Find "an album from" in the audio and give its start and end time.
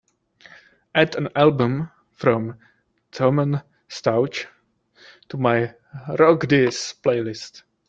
1.15-2.57